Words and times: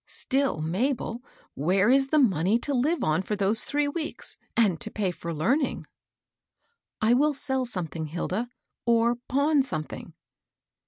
Still, 0.07 0.61
Mabel, 0.61 1.21
where 1.53 1.87
is 1.91 2.07
the 2.07 2.17
money 2.17 2.57
to 2.57 2.73
live 2.73 3.03
on 3.03 3.21
for 3.21 3.35
those 3.35 3.63
three 3.63 3.87
weeks, 3.87 4.35
and 4.57 4.81
to 4.81 4.89
pay 4.89 5.11
for 5.11 5.31
learn 5.31 5.61
ing?" 5.63 5.85
"I 7.01 7.13
will 7.13 7.35
sell 7.35 7.67
something, 7.67 8.07
Hilda, 8.07 8.49
or 8.87 9.17
pawn 9.29 9.61
some 9.61 9.83
thing." 9.83 10.15